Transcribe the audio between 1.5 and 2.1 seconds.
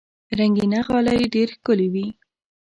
ښکلي وي.